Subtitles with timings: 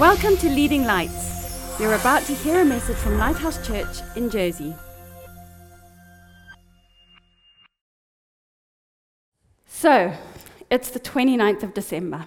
[0.00, 1.76] Welcome to Leading Lights.
[1.78, 4.74] You're about to hear a message from Lighthouse Church in Jersey.
[9.66, 10.14] So,
[10.70, 12.24] it's the 29th of December.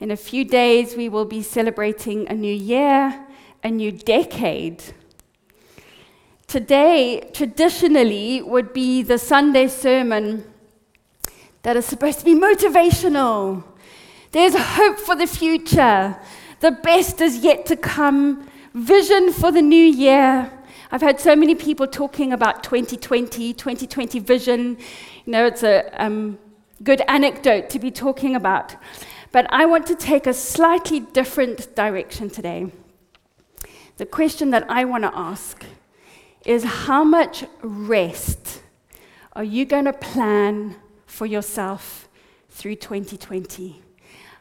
[0.00, 3.24] In a few days, we will be celebrating a new year,
[3.64, 4.84] a new decade.
[6.46, 10.44] Today, traditionally, would be the Sunday sermon
[11.62, 13.64] that is supposed to be motivational.
[14.32, 16.18] There's hope for the future.
[16.60, 18.46] The best is yet to come.
[18.74, 20.52] Vision for the new year.
[20.92, 24.76] I've had so many people talking about 2020, 2020 vision.
[25.24, 26.38] You know, it's a um,
[26.82, 28.76] good anecdote to be talking about.
[29.32, 32.70] But I want to take a slightly different direction today.
[33.96, 35.64] The question that I want to ask
[36.44, 38.60] is how much rest
[39.32, 42.08] are you going to plan for yourself
[42.50, 43.80] through 2020?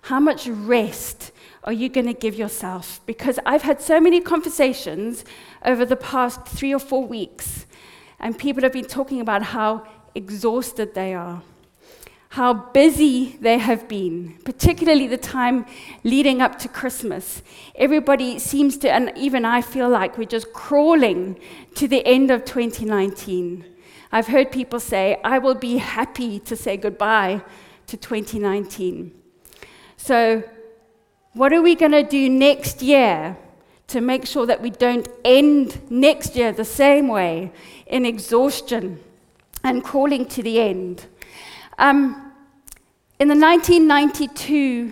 [0.04, 1.32] How much rest
[1.70, 3.00] are you going to give yourself?
[3.06, 5.24] Because I've had so many conversations
[5.64, 7.68] over the past three or four weeks,
[8.20, 11.44] and people have been talking about how exhausted they are,
[12.30, 15.68] how busy they have been, particularly the time
[16.04, 17.44] leading up to Christmas.
[17.76, 21.38] Everybody seems to, and even I feel like we're just crawling
[21.76, 23.64] to the end of 2019.
[24.12, 27.44] I've heard people say, I will be happy to say goodbye
[27.86, 29.14] to 2019.
[29.98, 30.44] So,
[31.40, 33.38] what are we going to do next year
[33.88, 37.50] to make sure that we don't end next year the same way
[37.88, 39.00] in exhaustion
[39.64, 41.06] and crawling to the end?
[41.78, 42.34] Um,
[43.22, 44.92] in the 1992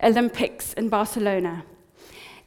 [0.00, 1.64] Olympics in Barcelona,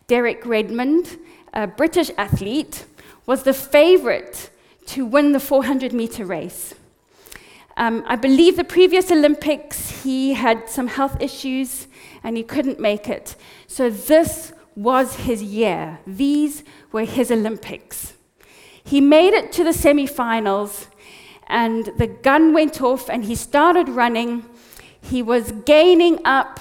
[0.07, 1.19] Derek Redmond,
[1.53, 2.85] a British athlete,
[3.25, 4.49] was the favorite
[4.85, 6.73] to win the 400 meter race.
[7.75, 11.87] Um, I believe the previous Olympics he had some health issues
[12.23, 13.35] and he couldn't make it.
[13.67, 15.99] So this was his year.
[16.05, 18.13] These were his Olympics.
[18.83, 20.87] He made it to the semifinals
[21.47, 24.45] and the gun went off and he started running.
[25.01, 26.59] He was gaining up,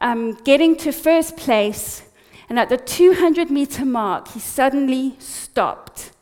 [0.00, 2.02] um, getting to first place.
[2.48, 6.12] And at the 200 meter mark, he suddenly stopped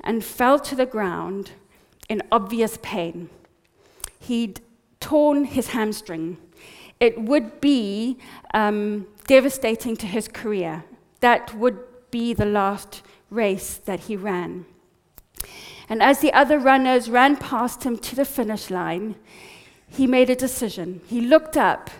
[0.00, 1.52] and fell to the ground
[2.08, 3.28] in obvious pain.
[4.18, 4.60] He'd
[5.00, 6.38] torn his hamstring.
[6.98, 8.18] It would be
[8.54, 10.84] um, devastating to his career.
[11.20, 11.78] That would
[12.10, 14.66] be the last race that he ran.
[15.88, 19.16] And as the other runners ran past him to the finish line,
[19.88, 21.00] he made a decision.
[21.06, 21.90] He looked up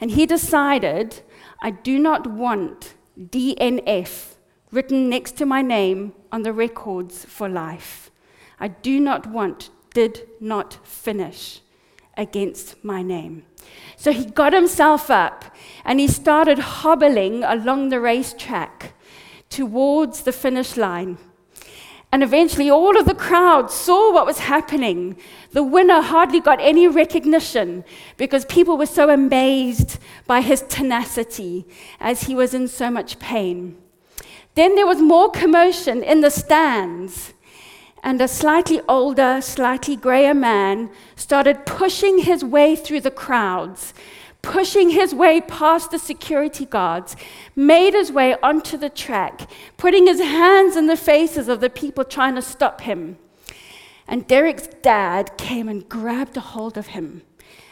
[0.00, 1.20] and he decided,
[1.60, 4.34] I do not want DNF
[4.70, 8.10] written next to my name on the records for life.
[8.58, 11.60] I do not want did not finish
[12.16, 13.44] against my name.
[13.96, 15.44] So he got himself up
[15.84, 18.94] and he started hobbling along the racetrack
[19.50, 21.18] towards the finish line.
[22.12, 25.16] And eventually, all of the crowd saw what was happening.
[25.50, 27.82] The winner hardly got any recognition
[28.16, 31.66] because people were so amazed by his tenacity
[31.98, 33.76] as he was in so much pain.
[34.54, 37.32] Then there was more commotion in the stands
[38.04, 43.94] and a slightly older, slightly grayer man started pushing his way through the crowds,
[44.42, 47.16] pushing his way past the security guards,
[47.56, 49.48] made his way onto the track,
[49.78, 53.16] putting his hands in the faces of the people trying to stop him.
[54.06, 57.22] And Derek's dad came and grabbed a hold of him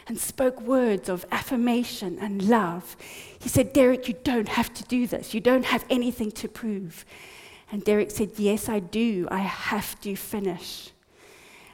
[0.07, 2.97] and spoke words of affirmation and love.
[3.39, 5.35] He said, Derek, you don't have to do this.
[5.35, 7.05] You don't have anything to prove.
[7.73, 9.27] And Derek said, Yes, I do.
[9.31, 10.91] I have to finish.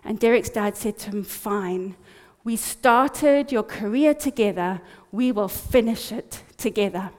[0.05, 1.97] And Derek's dad said to him, Fine.
[2.45, 4.79] We started your career together.
[5.11, 7.11] We will finish it together.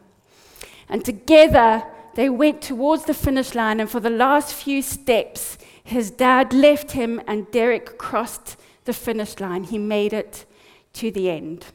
[0.89, 3.81] And together, they went towards the finish line.
[3.81, 9.39] And for the last few steps, his dad left him, and Derek crossed the finish
[9.41, 9.65] line.
[9.65, 10.47] He made it
[10.95, 11.67] to the end.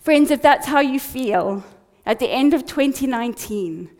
[0.00, 1.64] Friends, if that's how you feel
[2.06, 3.90] at the end of 2019,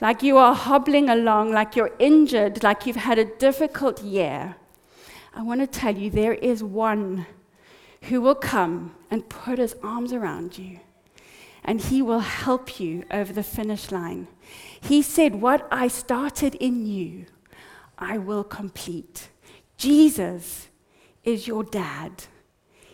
[0.00, 4.56] like you are hobbling along, like you're injured, like you've had a difficult year,
[5.34, 7.26] I want to tell you there is one
[8.02, 10.80] who will come and put his arms around you,
[11.64, 14.28] and he will help you over the finish line.
[14.80, 17.26] He said, What I started in you,
[17.98, 19.28] I will complete.
[19.76, 20.68] Jesus
[21.24, 22.24] is your dad.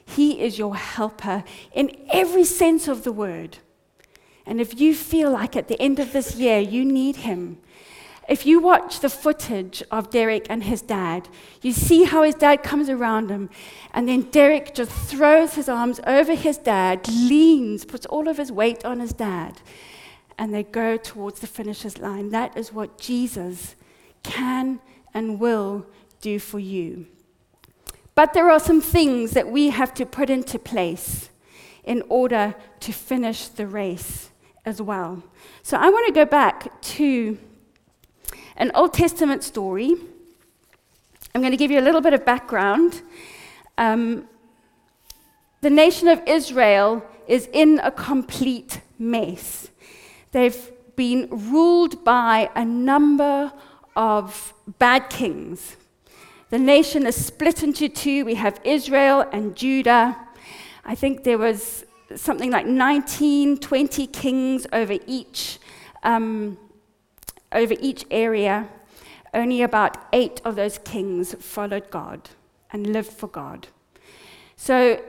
[0.07, 3.59] He is your helper in every sense of the word.
[4.47, 7.59] And if you feel like at the end of this year you need him,
[8.29, 11.29] if you watch the footage of Derek and his dad,
[11.61, 13.51] you see how his dad comes around him,
[13.93, 18.51] and then Derek just throws his arms over his dad, leans, puts all of his
[18.51, 19.61] weight on his dad,
[20.39, 22.31] and they go towards the finisher's line.
[22.31, 23.77] That is what Jesus
[24.23, 24.81] can
[25.13, 25.87] and will
[26.23, 27.07] do for you.
[28.15, 31.29] But there are some things that we have to put into place
[31.85, 34.31] in order to finish the race
[34.65, 35.23] as well.
[35.63, 37.39] So I want to go back to
[38.57, 39.95] an Old Testament story.
[41.35, 43.03] I'm going to give you a little bit of background.
[43.77, 44.29] Um,
[45.61, 49.69] the nation of Israel is in a complete mess.
[50.33, 53.53] They've been ruled by a number
[53.97, 55.77] of bad kings.
[56.51, 58.25] The nation is split into two.
[58.25, 60.17] We have Israel and Judah.
[60.85, 61.84] I think there was
[62.17, 65.59] something like 19, 20 kings over each,
[66.03, 66.59] um,
[67.53, 68.69] over each area.
[69.33, 72.31] Only about eight of those kings followed God
[72.71, 73.69] and lived for God.
[74.57, 75.03] So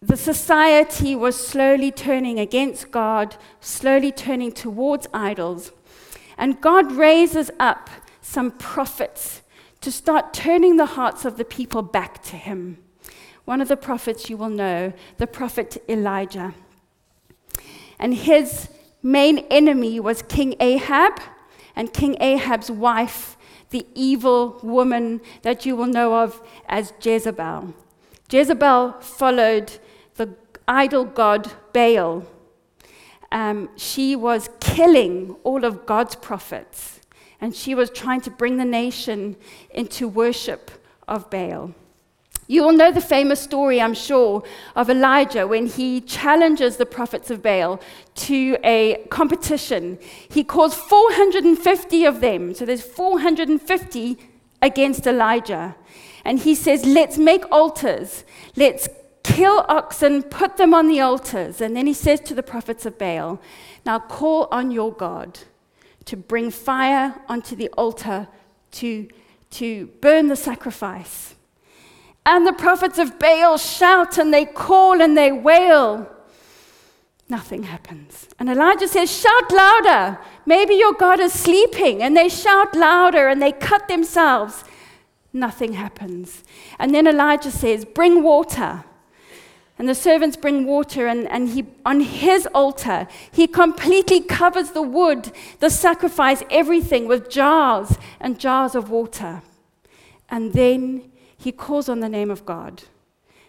[0.00, 5.70] the society was slowly turning against God, slowly turning towards idols.
[6.36, 7.88] And God raises up
[8.20, 9.42] some prophets
[9.80, 12.78] to start turning the hearts of the people back to Him.
[13.44, 16.54] One of the prophets you will know, the prophet Elijah.
[17.98, 18.68] And his
[19.02, 21.20] main enemy was King Ahab
[21.74, 23.36] and King Ahab's wife,
[23.70, 27.74] the evil woman that you will know of as Jezebel.
[28.30, 29.72] Jezebel followed
[30.14, 30.34] the
[30.68, 32.24] idol god Baal.
[33.30, 37.00] Um, she was killing all of God's prophets
[37.40, 39.36] and she was trying to bring the nation
[39.70, 40.70] into worship
[41.08, 41.74] of Baal.
[42.52, 44.42] You all know the famous story, I'm sure,
[44.76, 47.80] of Elijah when he challenges the prophets of Baal
[48.26, 49.98] to a competition.
[50.28, 54.18] He calls 450 of them, so there's 450
[54.60, 55.74] against Elijah.
[56.26, 58.22] And he says, Let's make altars.
[58.54, 58.86] Let's
[59.22, 61.62] kill oxen, put them on the altars.
[61.62, 63.40] And then he says to the prophets of Baal,
[63.86, 65.38] Now call on your God
[66.04, 68.28] to bring fire onto the altar
[68.72, 69.08] to,
[69.52, 71.34] to burn the sacrifice.
[72.24, 76.08] And the prophets of Baal shout and they call and they wail.
[77.28, 78.28] Nothing happens.
[78.38, 80.18] And Elijah says, Shout louder.
[80.44, 82.02] Maybe your God is sleeping.
[82.02, 84.64] And they shout louder and they cut themselves.
[85.32, 86.44] Nothing happens.
[86.78, 88.84] And then Elijah says, Bring water.
[89.78, 94.82] And the servants bring water, and, and he, on his altar, he completely covers the
[94.82, 99.42] wood, the sacrifice, everything with jars and jars of water.
[100.28, 101.10] And then
[101.42, 102.84] he calls on the name of God.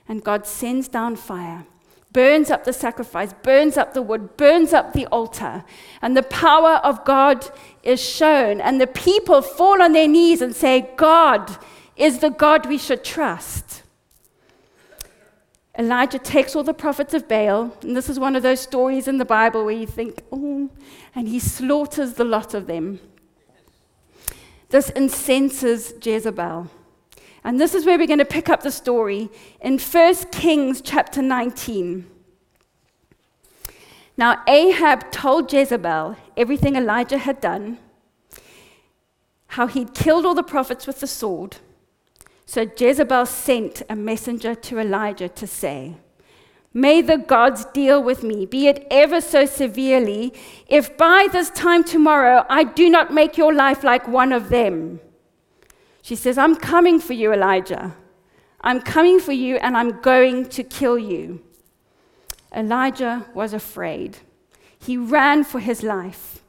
[0.07, 1.65] And God sends down fire,
[2.11, 5.63] burns up the sacrifice, burns up the wood, burns up the altar.
[6.01, 7.49] And the power of God
[7.83, 8.59] is shown.
[8.59, 11.55] And the people fall on their knees and say, God
[11.95, 13.83] is the God we should trust.
[15.77, 19.17] Elijah takes all the prophets of Baal, and this is one of those stories in
[19.17, 20.69] the Bible where you think, oh,
[21.15, 22.99] and he slaughters the lot of them.
[24.69, 26.69] This incenses Jezebel.
[27.43, 29.29] And this is where we're going to pick up the story
[29.59, 32.09] in 1 Kings chapter 19.
[34.15, 37.79] Now, Ahab told Jezebel everything Elijah had done,
[39.47, 41.57] how he'd killed all the prophets with the sword
[42.45, 45.95] so Jezebel sent a messenger to Elijah to say,
[46.71, 50.33] May the gods deal with me, be it ever so severely,
[50.67, 54.99] if by this time tomorrow I do not make your life like one of them.
[56.03, 57.95] She says, I'm coming for you, Elijah.
[58.59, 61.41] I'm coming for you and I'm going to kill you.
[62.53, 64.17] Elijah was afraid.
[64.77, 66.43] He ran for his life.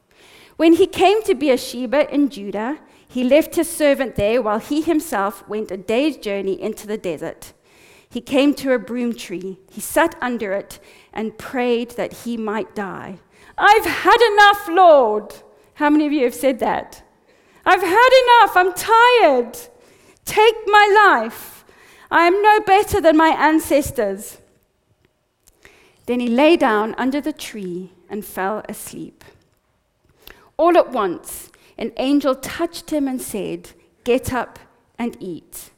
[0.57, 5.47] When he came to Beersheba in Judah, he left his servant there while he himself
[5.47, 7.53] went a day's journey into the desert.
[8.09, 9.57] He came to a broom tree.
[9.71, 10.79] He sat under it
[11.13, 13.19] and prayed that he might die.
[13.57, 15.33] I've had enough, Lord.
[15.75, 17.04] How many of you have said that?
[17.65, 18.55] I've had enough.
[18.55, 19.57] I'm tired.
[20.25, 21.65] Take my life.
[22.11, 24.37] I am no better than my ancestors.
[26.05, 29.23] Then he lay down under the tree and fell asleep.
[30.57, 33.71] All at once, an angel touched him and said,
[34.03, 34.59] Get up
[34.99, 35.71] and eat.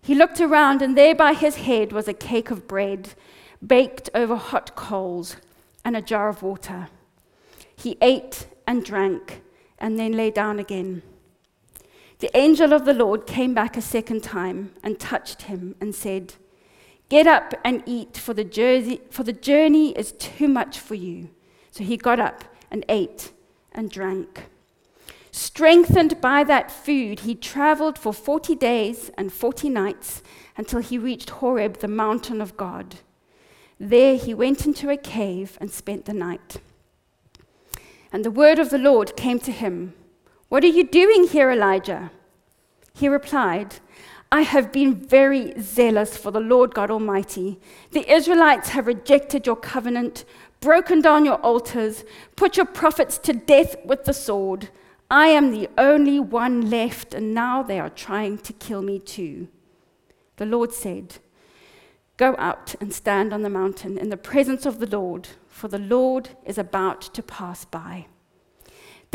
[0.00, 3.10] He looked around, and there by his head was a cake of bread
[3.64, 5.36] baked over hot coals
[5.84, 6.88] and a jar of water.
[7.76, 9.42] He ate and drank
[9.78, 11.02] and then lay down again.
[12.18, 16.34] The angel of the Lord came back a second time and touched him and said,
[17.08, 21.30] Get up and eat, for the, journey, for the journey is too much for you.
[21.70, 23.32] So he got up and ate
[23.70, 24.46] and drank.
[25.30, 30.22] Strengthened by that food, he traveled for 40 days and 40 nights
[30.56, 32.96] until he reached Horeb, the mountain of God.
[33.78, 36.56] There he went into a cave and spent the night.
[38.10, 39.92] And the word of the Lord came to him
[40.48, 42.10] What are you doing here, Elijah?
[42.94, 43.76] He replied,
[44.30, 47.60] I have been very zealous for the Lord God Almighty.
[47.92, 50.24] The Israelites have rejected your covenant,
[50.60, 52.04] broken down your altars,
[52.36, 54.70] put your prophets to death with the sword.
[55.10, 59.48] I am the only one left, and now they are trying to kill me too.
[60.36, 61.18] The Lord said,
[62.16, 65.78] Go out and stand on the mountain in the presence of the Lord, for the
[65.78, 68.06] Lord is about to pass by.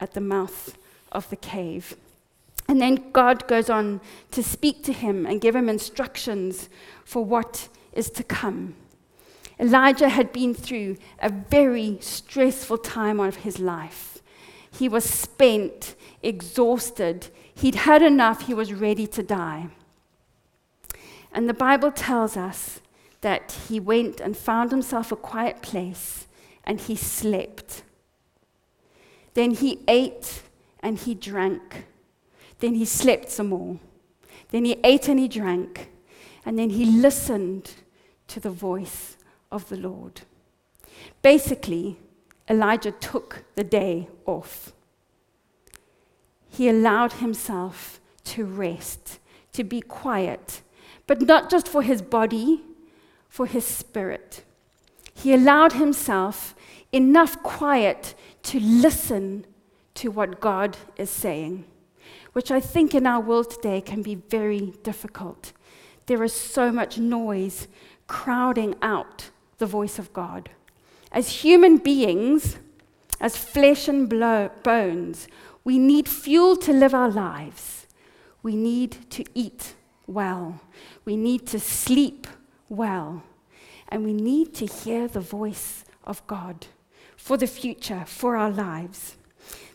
[0.00, 0.76] at the mouth
[1.12, 1.96] of the cave.
[2.68, 6.68] And then God goes on to speak to him and give him instructions
[7.04, 8.74] for what is to come.
[9.58, 14.22] Elijah had been through a very stressful time of his life.
[14.70, 17.28] He was spent, exhausted.
[17.54, 18.46] He'd had enough.
[18.46, 19.68] He was ready to die.
[21.32, 22.80] And the Bible tells us
[23.20, 26.26] that he went and found himself a quiet place
[26.64, 27.82] and he slept.
[29.34, 30.42] Then he ate
[30.80, 31.86] and he drank.
[32.58, 33.78] Then he slept some more.
[34.50, 35.90] Then he ate and he drank.
[36.44, 37.72] And then he listened
[38.28, 39.16] to the voice
[39.50, 40.22] of the Lord.
[41.22, 41.98] Basically,
[42.48, 44.72] Elijah took the day off.
[46.48, 49.18] He allowed himself to rest,
[49.52, 50.62] to be quiet,
[51.06, 52.62] but not just for his body,
[53.28, 54.44] for his spirit.
[55.14, 56.54] He allowed himself
[56.92, 59.44] enough quiet to listen
[59.94, 61.64] to what God is saying,
[62.32, 65.52] which I think in our world today can be very difficult.
[66.06, 67.68] There is so much noise
[68.06, 70.50] crowding out the voice of God.
[71.12, 72.56] As human beings,
[73.20, 74.08] as flesh and
[74.62, 75.28] bones,
[75.64, 77.86] we need fuel to live our lives.
[78.42, 79.74] We need to eat
[80.06, 80.60] well.
[81.04, 82.26] We need to sleep
[82.68, 83.22] well.
[83.88, 86.66] And we need to hear the voice of God
[87.20, 89.16] for the future, for our lives.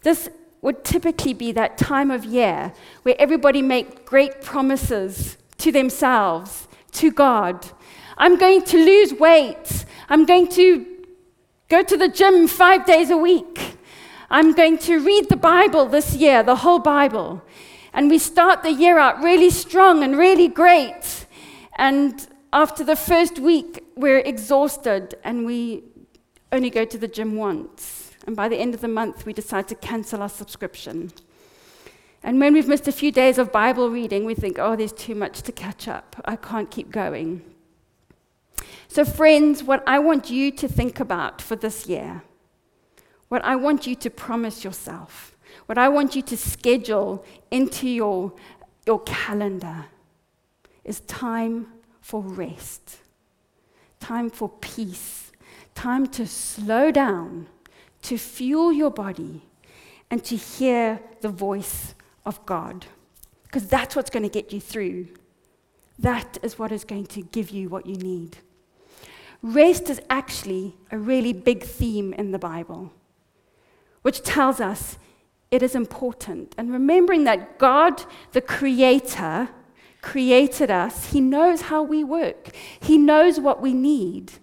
[0.04, 0.30] This
[0.62, 2.74] would typically be that time of year
[3.04, 7.68] where everybody make great promises to themselves, to God.
[8.18, 9.86] I'm going to lose weight.
[10.10, 10.96] I'm going to
[11.68, 13.78] Go to the gym five days a week.
[14.30, 17.42] I'm going to read the Bible this year, the whole Bible.
[17.92, 21.26] And we start the year out really strong and really great.
[21.78, 25.84] And after the first week, we're exhausted and we
[26.56, 28.12] only go to the gym once.
[28.26, 31.12] And by the end of the month, we decide to cancel our subscription.
[32.24, 35.14] And when we've missed a few days of Bible reading, we think, oh, there's too
[35.14, 36.16] much to catch up.
[36.26, 37.44] I can't keep going.
[38.88, 42.24] So, friends, what I want you to think about for this year,
[43.28, 45.36] what I want you to promise yourself,
[45.68, 48.34] what I want you to schedule into your,
[48.88, 49.86] your calendar
[50.84, 51.68] is time
[52.02, 52.98] for rest,
[54.00, 55.25] time for peace,
[55.76, 57.48] time to slow down,
[58.02, 59.44] to fuel your body,
[60.10, 61.94] and to hear the voice
[62.26, 62.86] of God.
[63.44, 65.08] Because that's what's going to get you through.
[66.00, 68.38] That is what is going to give you what you need.
[69.42, 72.92] Rest is actually a really big theme in the Bible,
[74.02, 74.98] which tells us
[75.52, 76.56] it is important.
[76.58, 79.50] And remembering that God, the Creator,
[80.02, 84.34] created us, He knows how we work, He knows what we need.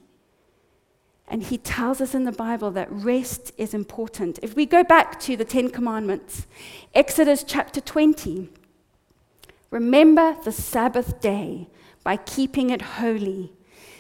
[1.33, 4.39] And He tells us in the Bible that rest is important.
[4.43, 6.47] If we go back to the Ten Commandments,
[6.95, 8.51] Exodus chapter 20,
[9.71, 11.71] remember the Sabbath day
[12.05, 13.51] by keeping it holy.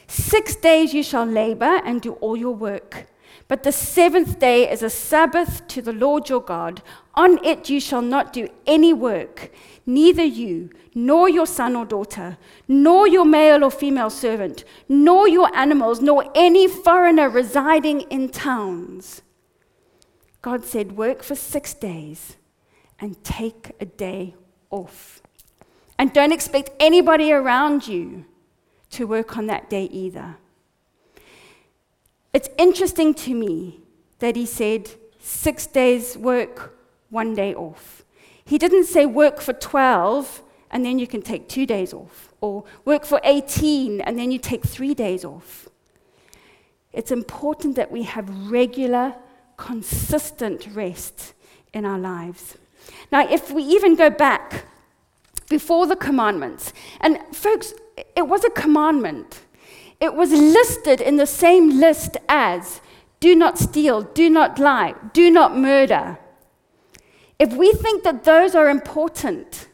[0.06, 3.06] Six days you shall labor and do all your work.
[3.48, 6.82] But the seventh day is a Sabbath to the Lord your God.
[7.14, 9.50] On it you shall not do any work,
[9.84, 15.54] neither you, nor your son or daughter, nor your male or female servant, nor your
[15.54, 19.22] animals, nor any foreigner residing in towns.
[20.40, 22.36] God said, Work for six days
[22.98, 24.34] and take a day
[24.70, 25.22] off.
[25.98, 28.24] And don't expect anybody around you
[28.90, 30.36] to work on that day either.
[32.32, 33.80] It's interesting to me
[34.20, 36.78] that he said six days work,
[37.10, 38.04] one day off.
[38.44, 42.64] He didn't say work for 12 and then you can take two days off, or
[42.86, 45.68] work for 18 and then you take three days off.
[46.92, 49.14] It's important that we have regular,
[49.58, 51.34] consistent rest
[51.74, 52.56] in our lives.
[53.10, 54.64] Now, if we even go back
[55.48, 57.74] before the commandments, and folks,
[58.16, 59.40] it was a commandment.
[60.02, 62.80] It was listed in the same list as
[63.20, 66.18] do not steal, do not lie, do not murder.
[67.38, 69.68] If we think that those are important,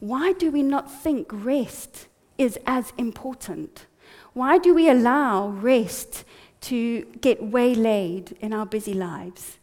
[0.00, 3.86] why do we not think rest is as important?
[4.34, 6.24] Why do we allow rest
[6.68, 9.56] to get waylaid in our busy lives?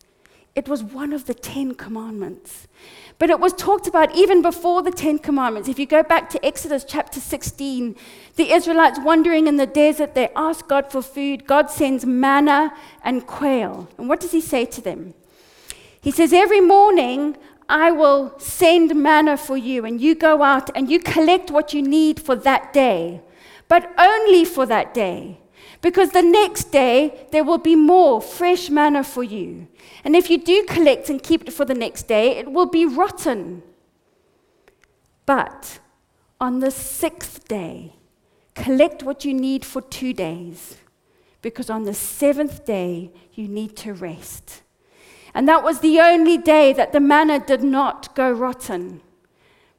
[0.55, 2.67] It was one of the Ten Commandments.
[3.21, 5.69] But it was talked about even before the Ten Commandments.
[5.69, 7.95] If you go back to Exodus chapter 16,
[8.35, 11.45] the Israelites wandering in the desert, they ask God for food.
[11.45, 12.73] God sends manna
[13.03, 13.87] and quail.
[13.99, 15.13] And what does He say to them?
[16.01, 17.37] He says, Every morning
[17.69, 21.83] I will send manna for you, and you go out and you collect what you
[21.83, 23.21] need for that day,
[23.67, 25.40] but only for that day.
[25.81, 29.67] Because the next day there will be more fresh manna for you.
[30.03, 32.85] And if you do collect and keep it for the next day, it will be
[32.85, 33.63] rotten.
[35.25, 35.79] But
[36.39, 37.93] on the sixth day,
[38.53, 40.77] collect what you need for two days.
[41.41, 44.61] Because on the seventh day, you need to rest.
[45.33, 49.01] And that was the only day that the manna did not go rotten.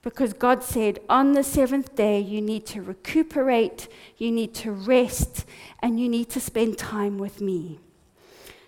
[0.02, 3.86] Because God said, on the seventh day, you need to recuperate,
[4.18, 5.44] you need to rest,
[5.80, 7.78] and you need to spend time with me.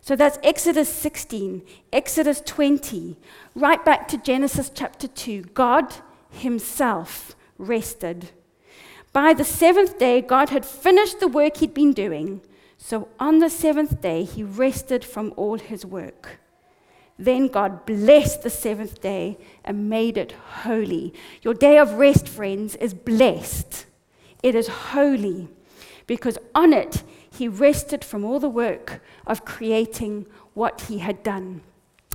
[0.01, 1.63] So that's Exodus 16,
[1.93, 3.17] Exodus 20,
[3.55, 5.43] right back to Genesis chapter 2.
[5.55, 5.95] God
[6.31, 8.31] Himself rested.
[9.13, 12.43] By the seventh day, God had finished the work He'd been doing.
[12.79, 16.39] So on the seventh day, He rested from all His work.
[17.19, 21.15] Then God blessed the seventh day and made it holy.
[21.43, 23.87] Your day of rest, friends, is blessed.
[24.43, 25.49] It is holy
[26.07, 31.63] because on it he rested from all the work of creating what he had done.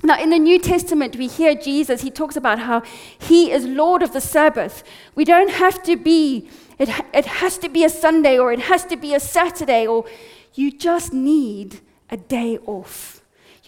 [0.02, 2.82] Now, in the New Testament, we hear Jesus, he talks about how
[3.18, 4.82] he is Lord of the Sabbath.
[5.14, 8.86] We don't have to be, it, it has to be a Sunday or it has
[8.86, 10.06] to be a Saturday, or
[10.54, 13.19] you just need a day off.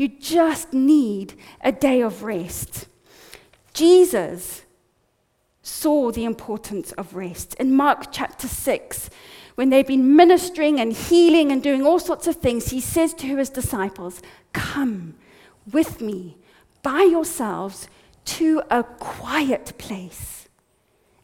[0.02, 2.88] You just need a day of rest.
[3.72, 4.62] Jesus
[5.62, 7.54] saw the importance of rest.
[7.54, 9.10] In Mark chapter 6,
[9.54, 13.36] when they've been ministering and healing and doing all sorts of things, he says to
[13.36, 14.20] his disciples,
[14.52, 15.14] Come
[15.70, 16.36] with me
[16.82, 17.86] by yourselves
[18.24, 20.48] to a quiet place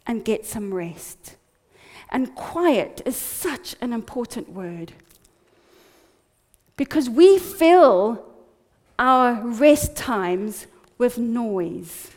[0.06, 1.34] and get some rest.
[2.10, 4.92] And quiet is such an important word
[6.76, 8.27] because we fill
[8.98, 12.10] our rest times with noise.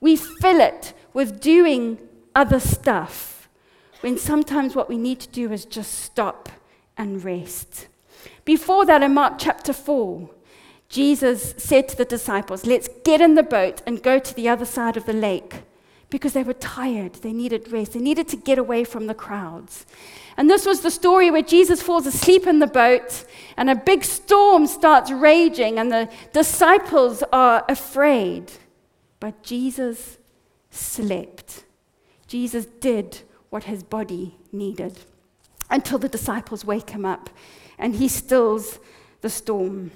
[0.00, 1.98] We fill it with doing
[2.34, 3.48] other stuff
[4.00, 6.48] when sometimes what we need to do is just stop
[6.96, 7.88] and rest.
[8.44, 10.30] Before that, in Mark chapter 4,
[10.88, 14.64] Jesus said to the disciples, Let's get in the boat and go to the other
[14.64, 15.62] side of the lake
[16.10, 17.14] because they were tired.
[17.14, 17.92] They needed rest.
[17.92, 19.86] They needed to get away from the crowds.
[20.36, 23.24] And this was the story where Jesus falls asleep in the boat
[23.56, 28.52] and a big storm starts raging and the disciples are afraid.
[29.20, 30.18] But Jesus
[30.70, 31.64] slept.
[32.26, 34.98] Jesus did what his body needed
[35.70, 37.30] until the disciples wake him up
[37.78, 38.78] and he stills
[39.20, 39.90] the storm.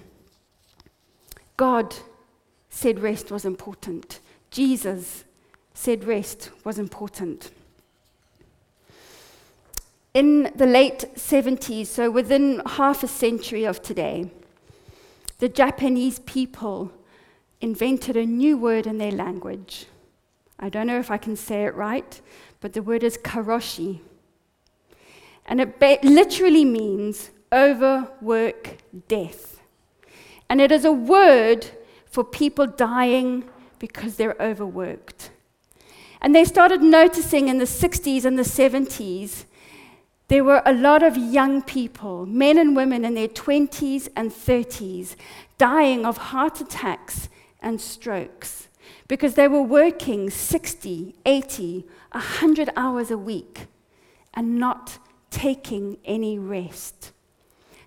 [1.56, 1.94] God
[2.68, 4.20] said rest was important.
[4.50, 5.24] Jesus
[5.74, 7.50] said rest was important.
[10.14, 14.30] In the late 70s, so within half a century of today,
[15.38, 16.92] the Japanese people
[17.60, 19.86] invented a new word in their language.
[20.60, 22.20] I don't know if I can say it right,
[22.60, 24.00] but the word is karoshi.
[25.44, 28.76] And it ba- literally means overwork
[29.08, 29.60] death.
[30.48, 31.66] And it is a word
[32.06, 33.44] for people dying
[33.80, 35.31] because they're overworked.
[36.22, 39.44] And they started noticing in the 60s and the 70s,
[40.28, 45.16] there were a lot of young people, men and women in their 20s and 30s,
[45.58, 47.28] dying of heart attacks
[47.60, 48.68] and strokes
[49.08, 53.66] because they were working 60, 80, 100 hours a week
[54.32, 54.98] and not
[55.30, 57.12] taking any rest.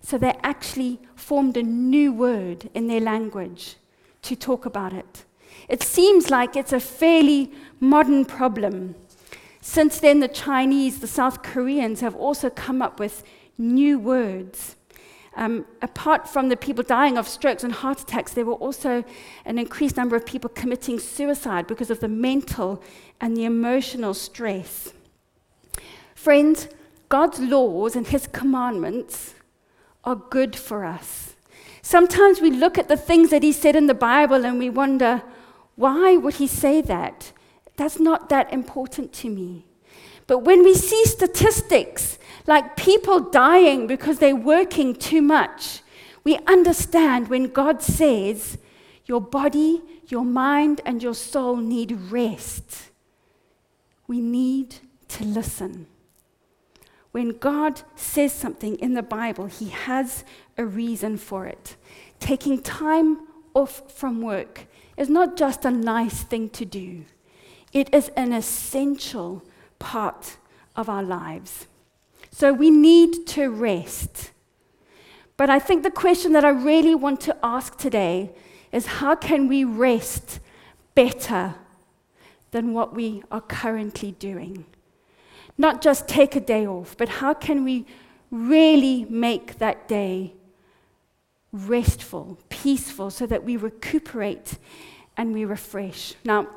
[0.01, 3.75] So they actually formed a new word in their language
[4.21, 5.24] to talk about it.
[5.67, 8.95] It seems like it's a fairly modern problem.
[9.61, 13.23] Since then, the Chinese, the South Koreans have also come up with
[13.57, 14.75] new words.
[15.35, 19.03] Um, apart from the people dying of strokes and heart attacks, there were also
[19.43, 22.81] an increased number of people committing suicide because of the mental
[23.19, 24.93] and the emotional stress.
[26.13, 26.69] Friends,
[27.09, 29.35] God's laws and His commandments
[30.05, 31.33] are good for us.
[31.81, 35.21] Sometimes we look at the things that he said in the Bible and we wonder,
[35.75, 37.31] why would he say that?
[37.75, 39.65] That's not that important to me.
[40.27, 45.81] But when we see statistics like people dying because they're working too much,
[46.23, 48.57] we understand when God says,
[49.05, 52.89] Your body, your mind, and your soul need rest.
[54.07, 54.75] We need
[55.09, 55.87] to listen.
[57.11, 60.23] When God says something in the Bible, He has
[60.57, 61.75] a reason for it.
[62.19, 64.65] Taking time off from work
[64.97, 67.05] is not just a nice thing to do,
[67.73, 69.43] it is an essential
[69.79, 70.37] part
[70.75, 71.67] of our lives.
[72.31, 74.31] So we need to rest.
[75.37, 78.31] But I think the question that I really want to ask today
[78.71, 80.39] is how can we rest
[80.95, 81.55] better
[82.51, 84.65] than what we are currently doing?
[85.57, 87.85] Not just take a day off, but how can we
[88.31, 90.33] really make that day
[91.55, 94.57] restful, peaceful, so that we recuperate
[95.17, 96.13] and we refresh?
[96.23, 96.47] Now,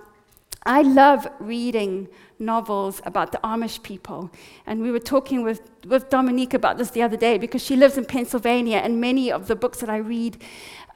[0.64, 2.08] I love reading
[2.38, 4.30] novels about the Amish people.
[4.66, 7.96] And we were talking with, with Dominique about this the other day because she lives
[7.96, 10.42] in Pennsylvania, and many of the books that I read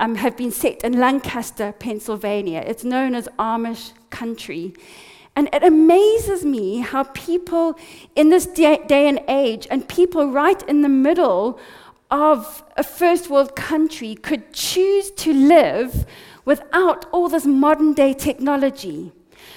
[0.00, 2.62] um, have been set in Lancaster, Pennsylvania.
[2.66, 4.74] It's known as Amish country.
[5.34, 7.78] And it amazes me how people
[8.14, 11.58] in this day, day and age, and people right in the middle
[12.12, 16.06] of a first world country, could choose to live
[16.44, 19.10] without all this modern day technology.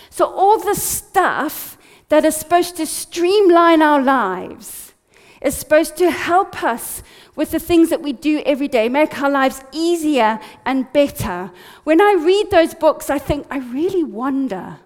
[0.10, 4.94] So, all the stuff that is supposed to streamline our lives
[5.42, 7.04] is supposed to help us
[7.36, 11.52] with the things that we do every day, make our lives easier and better.
[11.84, 14.78] When I read those books, I think, I really wonder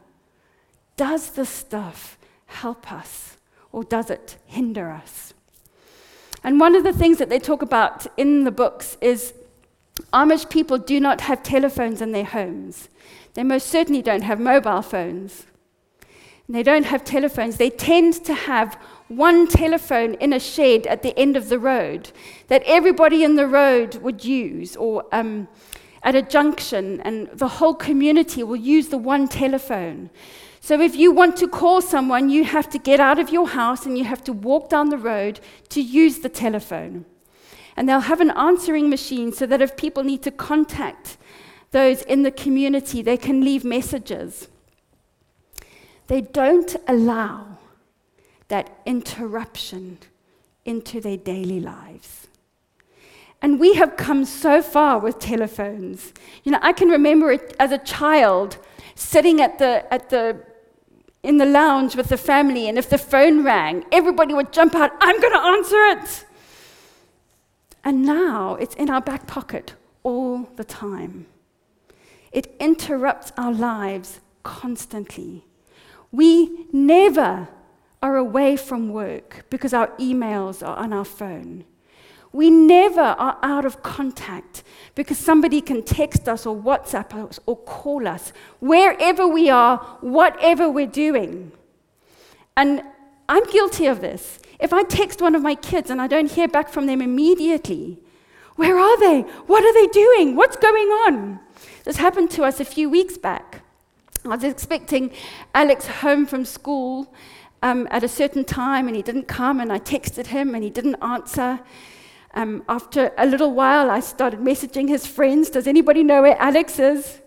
[0.97, 3.37] does this stuff help us
[3.71, 5.33] or does it hinder us?
[6.43, 9.33] And one of the things that they talk about in the books is
[10.13, 12.89] Amish people do not have telephones in their homes.
[13.33, 15.45] They most certainly don't have mobile phones.
[16.47, 17.57] And they don't have telephones.
[17.57, 18.75] They tend to have
[19.07, 22.11] one telephone in a shed at the end of the road
[22.47, 25.47] that everybody in the road would use, or um,
[26.03, 30.09] at a junction, and the whole community will use the one telephone.
[30.61, 33.85] So if you want to call someone, you have to get out of your house
[33.85, 37.05] and you have to walk down the road to use the telephone.
[37.75, 41.17] And they'll have an answering machine so that if people need to contact
[41.71, 44.49] those in the community, they can leave messages.
[46.07, 47.57] They don't allow
[48.49, 49.99] that interruption
[50.65, 52.27] into their daily lives.
[53.41, 56.13] And we have come so far with telephones.
[56.43, 58.57] You know, I can remember it as a child
[58.95, 60.43] sitting at the, at the,
[61.23, 64.91] in the lounge with the family, and if the phone rang, everybody would jump out,
[64.99, 66.25] I'm going to answer it.
[67.83, 71.25] And now it's in our back pocket all the time.
[72.31, 75.45] It interrupts our lives constantly.
[76.11, 77.49] We never
[78.01, 81.65] are away from work because our emails are on our phone.
[82.31, 84.63] We never are out of contact
[84.95, 90.69] because somebody can text us or WhatsApp us or call us wherever we are, whatever
[90.69, 91.51] we're doing.
[92.55, 92.83] And
[93.27, 94.39] I'm guilty of this.
[94.59, 97.99] If I text one of my kids and I don't hear back from them immediately,
[98.57, 99.21] where are they?
[99.47, 100.35] What are they doing?
[100.35, 101.39] What's going on?
[101.85, 103.61] This happened to us a few weeks back.
[104.25, 105.11] I was expecting
[105.55, 107.13] Alex home from school
[107.63, 110.69] um, at a certain time, and he didn't come, and I texted him, and he
[110.69, 111.61] didn't answer.
[112.33, 116.79] Um, after a little while, I started messaging his friends Does anybody know where Alex
[116.79, 117.21] is?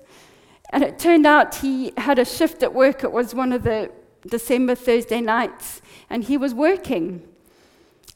[0.71, 3.05] And it turned out he had a shift at work.
[3.05, 3.91] It was one of the
[4.27, 7.29] December Thursday nights, and he was working.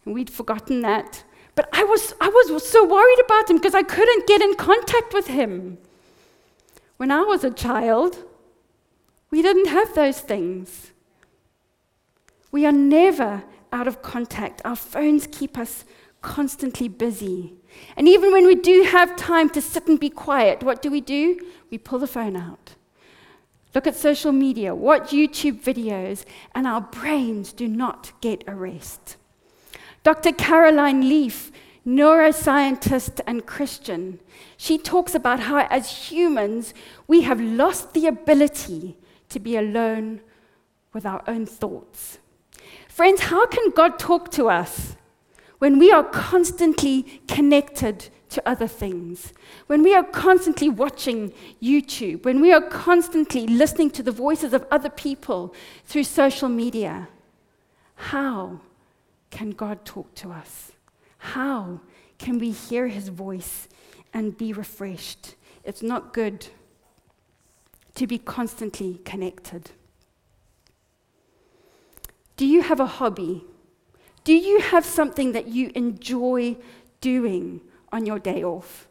[0.05, 1.25] And we'd forgotten that.
[1.55, 5.13] But I was, I was so worried about him because I couldn't get in contact
[5.13, 5.79] with him.
[6.97, 8.25] When I was a child,
[9.31, 10.93] we didn't have those things.
[12.53, 14.63] We are never out of contact.
[14.65, 15.85] Our phones keep us
[16.27, 17.55] constantly busy.
[17.97, 21.01] And even when we do have time to sit and be quiet, what do we
[21.01, 21.41] do?
[21.71, 22.75] We pull the phone out.
[23.75, 29.17] Look at social media, watch YouTube videos, and our brains do not get a rest.
[30.03, 30.33] Dr.
[30.33, 31.53] Caroline Leaf
[31.87, 34.19] neuroscientist and Christian,
[34.57, 36.75] she talks about how, as humans,
[37.07, 38.97] we have lost the ability
[39.29, 40.21] to be alone
[40.93, 42.19] with our own thoughts.
[42.89, 44.97] Friends, how can God talk to us
[45.59, 49.33] when we are constantly connected to other things?
[49.67, 52.25] When we are constantly watching YouTube?
[52.25, 57.09] When we are constantly listening to the voices of other people through social media?
[57.95, 58.61] How
[59.31, 60.73] can God talk to us?
[61.19, 61.81] How
[62.19, 63.69] can we hear his voice
[64.17, 65.35] and be refreshed.
[65.63, 66.47] It's not good
[67.97, 69.73] to be constantly connected.
[72.39, 73.45] Do you have a hobby?
[74.27, 76.57] Do you have something that you enjoy
[77.01, 77.61] doing
[77.93, 78.89] on your day off?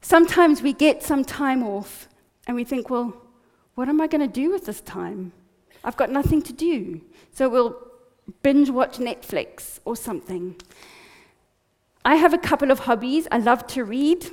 [0.00, 2.08] Sometimes we get some time off
[2.46, 3.20] and we think, well,
[3.74, 5.32] what am I going to do with this time?
[5.82, 7.00] I've got nothing to do.
[7.32, 7.76] So we'll
[8.44, 10.54] binge watch Netflix or something.
[12.04, 13.26] I have a couple of hobbies.
[13.32, 14.30] I love to read.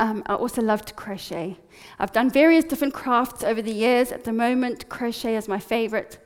[0.00, 1.58] Um, I also love to crochet.
[1.98, 4.12] I've done various different crafts over the years.
[4.12, 6.16] At the moment, crochet is my favorite.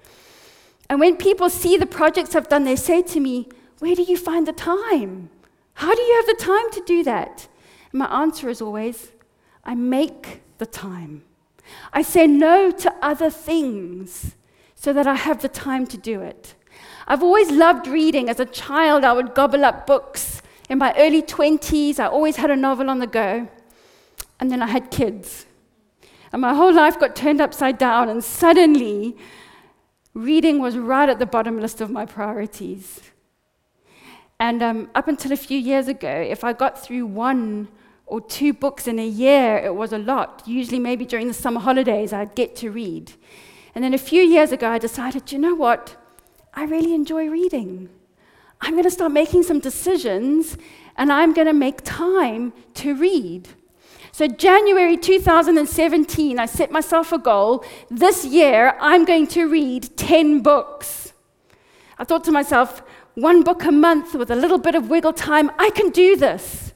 [0.89, 4.17] And when people see the projects I've done, they say to me, Where do you
[4.17, 5.31] find the time?
[5.75, 7.49] How do you have the time to do that?
[7.93, 9.13] And my answer is always,
[9.65, 11.25] I make the time.
[11.93, 14.37] I say no to other things
[14.75, 16.55] so that I have the time to do it.
[17.09, 18.29] I've always loved reading.
[18.29, 20.43] As a child, I would gobble up books.
[20.69, 23.49] In my early 20s, I always had a novel on the go.
[24.39, 25.47] And then I had kids.
[26.33, 29.17] And my whole life got turned upside down, and suddenly,
[30.17, 33.03] reading was right at the bottom list of my priorities.
[34.41, 37.69] And um, up until a few years ago, if I got through one
[38.07, 40.43] or two books in a year, it was a lot.
[40.47, 43.13] Usually, maybe during the summer holidays, I'd get to read.
[43.75, 45.97] And then a few years ago, I decided, you know what?
[46.55, 47.91] I really enjoy reading.
[48.63, 50.57] I'm going to start making some decisions
[50.97, 53.51] and I'm going to make time to read.
[54.17, 57.63] So, January 2017, I set myself a goal.
[57.91, 61.13] This year, I'm going to read 10 books.
[61.99, 65.51] I thought to myself, one book a month with a little bit of wiggle time,
[65.59, 66.73] I can do this.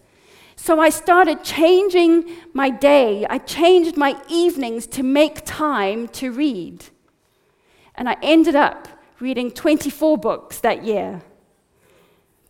[0.55, 3.25] So I started changing my day.
[3.31, 6.85] I changed my evenings to make time to read.
[7.95, 8.87] And I ended up
[9.19, 11.23] reading 24 books that year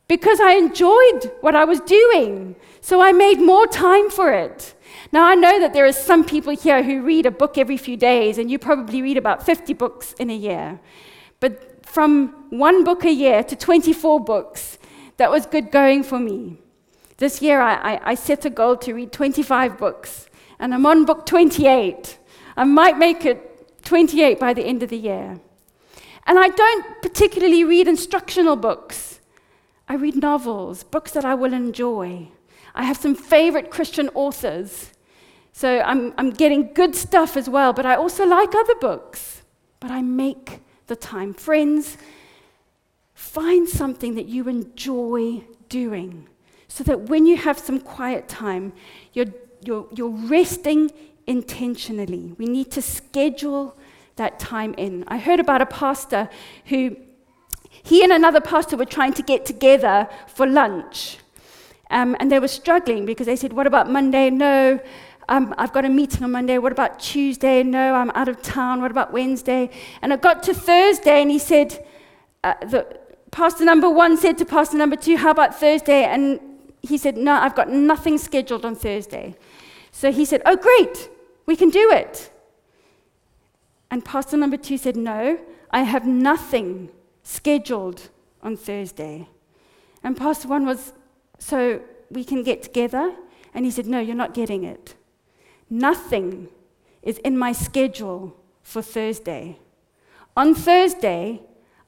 [0.08, 2.56] because I enjoyed what I was doing.
[2.80, 4.74] So I made more time for it.
[5.12, 7.96] Now, I know that there are some people here who read a book every few
[7.96, 10.78] days, and you probably read about 50 books in a year.
[11.40, 14.78] But from one book a year to 24 books,
[15.16, 16.58] that was good going for me.
[17.16, 20.28] This year, I, I, I set a goal to read 25 books,
[20.60, 22.18] and I'm on book 28.
[22.56, 25.40] I might make it 28 by the end of the year.
[26.26, 29.20] And I don't particularly read instructional books.
[29.88, 32.28] I read novels, books that I will enjoy.
[32.76, 34.92] I have some favorite Christian authors.
[35.60, 39.42] So I'm, I'm getting good stuff as well, but I also like other books.
[39.78, 41.34] But I make the time.
[41.34, 41.98] Friends,
[43.12, 46.28] find something that you enjoy doing
[46.66, 48.72] so that when you have some quiet time,
[49.12, 49.26] you're,
[49.62, 50.92] you're, you're resting
[51.26, 52.34] intentionally.
[52.38, 53.76] We need to schedule
[54.16, 55.04] that time in.
[55.08, 56.30] I heard about a pastor
[56.64, 56.96] who,
[57.70, 61.18] he and another pastor were trying to get together for lunch.
[61.90, 64.30] Um, and they were struggling because they said, What about Monday?
[64.30, 64.80] No,
[65.30, 66.58] I've got a meeting on Monday.
[66.58, 67.62] What about Tuesday?
[67.62, 68.82] No, I'm out of town.
[68.82, 69.70] What about Wednesday?
[70.02, 71.86] And it got to Thursday, and he said,
[72.42, 72.98] uh, the,
[73.30, 76.04] Pastor number one said to Pastor number two, How about Thursday?
[76.04, 76.40] And
[76.82, 79.36] he said, No, I've got nothing scheduled on Thursday.
[79.92, 81.08] So he said, Oh, great,
[81.46, 82.32] we can do it.
[83.90, 85.38] And pastor number two said, No,
[85.70, 86.90] I have nothing
[87.22, 88.08] scheduled
[88.42, 89.28] on Thursday.
[90.02, 90.92] And pastor one was,
[91.38, 93.14] So we can get together?
[93.54, 94.94] And he said, No, you're not getting it.
[95.70, 96.48] Nothing
[97.02, 99.58] is in my schedule for Thursday.
[100.36, 101.40] On Thursday,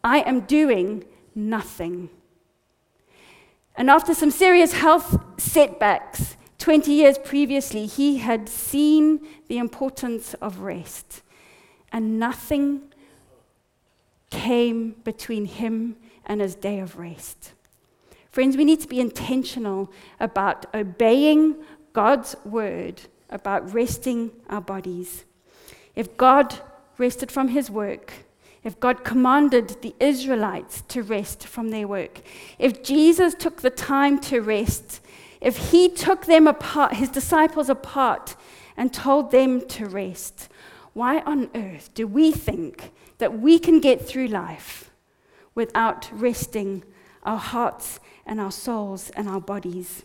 [0.02, 2.08] I am doing nothing.
[3.76, 10.60] And after some serious health setbacks 20 years previously, he had seen the importance of
[10.60, 11.22] rest
[11.92, 12.82] and nothing
[14.30, 17.52] came between him and his day of rest.
[18.30, 21.56] Friends, we need to be intentional about obeying
[21.92, 25.24] God's word, about resting our bodies.
[25.96, 26.60] If God
[26.98, 28.12] rested from his work,
[28.62, 32.20] if God commanded the Israelites to rest from their work,
[32.58, 35.00] if Jesus took the time to rest,
[35.40, 38.36] if he took them apart, his disciples apart,
[38.76, 40.48] and told them to rest,
[40.92, 44.90] why on earth do we think that we can get through life
[45.54, 46.84] without resting
[47.24, 50.04] our hearts and our souls and our bodies?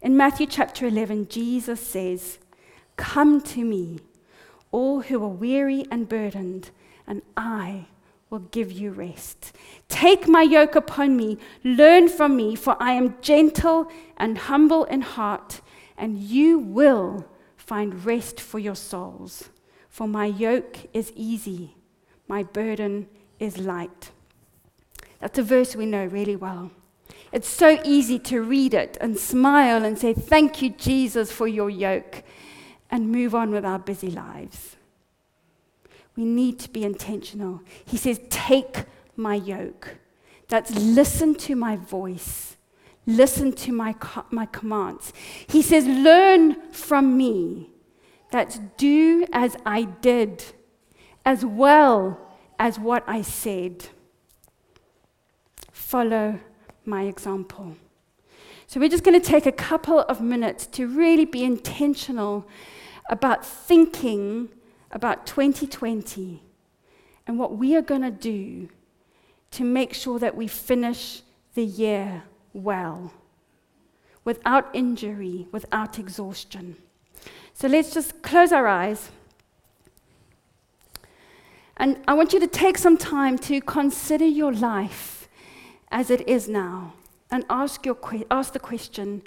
[0.00, 2.38] In Matthew chapter 11, Jesus says,
[2.96, 4.00] Come to me,
[4.70, 6.70] all who are weary and burdened,
[7.06, 7.86] and I
[8.30, 9.56] will give you rest.
[9.88, 15.02] Take my yoke upon me, learn from me, for I am gentle and humble in
[15.02, 15.60] heart,
[15.96, 19.50] and you will find rest for your souls.
[19.88, 21.76] For my yoke is easy,
[22.28, 24.10] my burden is light.
[25.20, 26.70] That's a verse we know really well.
[27.32, 31.70] It's so easy to read it and smile and say, Thank you, Jesus, for your
[31.70, 32.22] yoke,
[32.90, 34.76] and move on with our busy lives.
[36.16, 37.60] We need to be intentional.
[37.84, 38.84] He says, Take
[39.16, 39.98] my yoke.
[40.48, 42.56] That's listen to my voice,
[43.06, 43.94] listen to my,
[44.30, 45.12] my commands.
[45.46, 47.70] He says, Learn from me.
[48.30, 50.44] That's do as I did,
[51.24, 52.18] as well
[52.58, 53.88] as what I said.
[55.70, 56.40] Follow
[56.84, 57.76] my example.
[58.66, 62.48] So, we're just going to take a couple of minutes to really be intentional
[63.08, 64.48] about thinking
[64.90, 66.42] about 2020
[67.26, 68.68] and what we are going to do
[69.52, 71.22] to make sure that we finish
[71.54, 73.12] the year well,
[74.24, 76.76] without injury, without exhaustion.
[77.54, 79.10] So let's just close our eyes.
[81.76, 85.28] And I want you to take some time to consider your life
[85.90, 86.94] as it is now
[87.30, 87.96] and ask, your
[88.30, 89.22] ask the question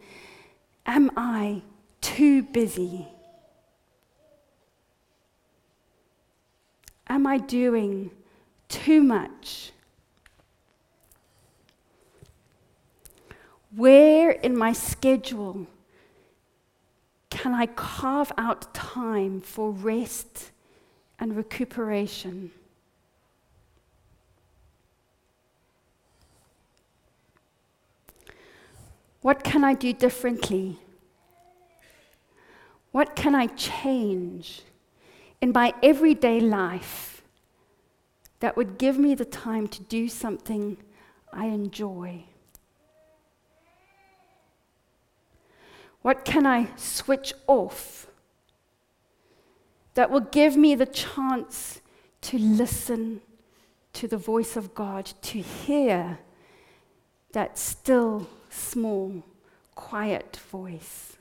[0.86, 1.62] Am I
[2.02, 3.08] too busy?
[7.10, 8.12] Am I doing
[8.68, 9.72] too much?
[13.76, 15.68] Where in my schedule
[17.30, 20.52] can I carve out time for rest
[21.20, 22.52] and recuperation?
[29.22, 30.80] What can I do differently?
[32.92, 34.62] What can I change
[35.42, 37.22] in my everyday life
[38.40, 40.78] that would give me the time to do something
[41.32, 42.24] I enjoy?
[46.02, 48.08] What can I switch off
[49.96, 51.82] that will give me the chance
[52.22, 53.22] to listen
[53.94, 56.20] to the voice of God, to hear
[57.34, 59.24] that still, small,
[59.76, 61.18] quiet voice?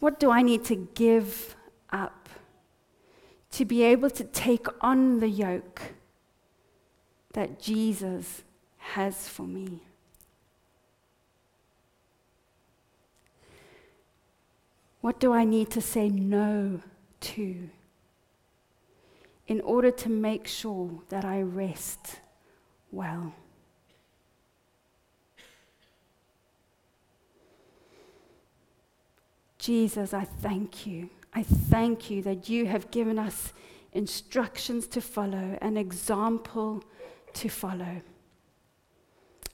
[0.00, 1.54] What do I need to give
[1.90, 2.28] up
[3.52, 5.82] to be able to take on the yoke
[7.34, 8.42] that Jesus
[8.78, 9.80] has for me?
[15.02, 16.80] What do I need to say no
[17.20, 17.68] to
[19.46, 22.20] in order to make sure that I rest
[22.90, 23.34] well?
[29.60, 31.10] Jesus, I thank you.
[31.34, 33.52] I thank you that you have given us
[33.92, 36.82] instructions to follow, an example
[37.34, 38.00] to follow.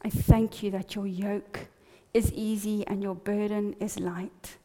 [0.03, 1.67] I thank you that your yoke
[2.15, 4.57] is easy and your burden is light.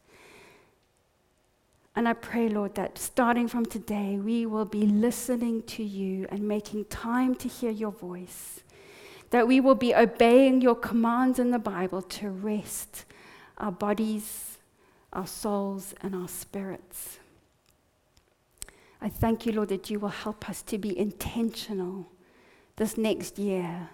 [1.96, 6.46] And I pray, Lord, that starting from today, we will be listening to you and
[6.46, 8.60] making time to hear your voice.
[9.30, 13.04] That we will be obeying your commands in the Bible to rest
[13.58, 14.51] our bodies,
[15.12, 17.18] our souls, and our spirits.
[19.00, 22.10] I thank you, Lord, that you will help us to be intentional
[22.76, 23.90] this next year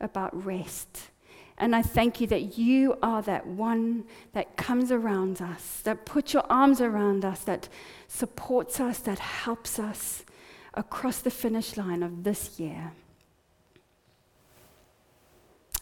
[0.00, 1.10] about rest
[1.58, 6.34] and I thank you that you are that one that comes around us, that puts
[6.34, 7.68] your arms around us, that
[8.08, 10.24] supports us, that helps us
[10.74, 12.92] across the finish line of this year.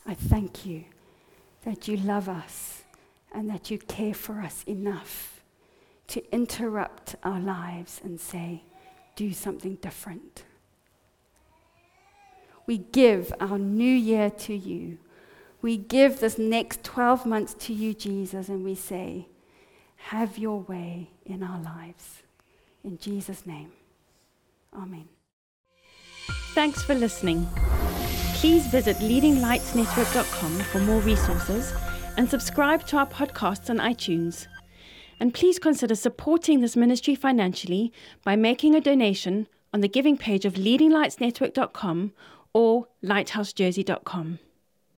[0.07, 0.85] I thank you
[1.65, 2.84] that you love us
[3.35, 5.43] and that you care for us enough
[6.07, 8.63] to interrupt our lives and say,
[9.17, 10.45] do something different.
[12.67, 14.99] We give our new year to you
[15.65, 19.29] we give this next 12 months to you, Jesus, and we say,
[19.97, 22.23] Have your way in our lives.
[22.85, 23.73] In Jesus' name,
[24.75, 25.09] Amen.
[26.53, 27.49] Thanks for listening.
[28.35, 31.73] Please visit leadinglightsnetwork.com for more resources
[32.17, 34.47] and subscribe to our podcasts on iTunes.
[35.21, 37.93] And please consider supporting this ministry financially
[38.25, 42.13] by making a donation on the giving page of leadinglightsnetwork.com
[42.53, 44.39] or lighthousejersey.com.